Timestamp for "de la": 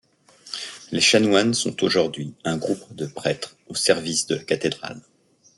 4.25-4.43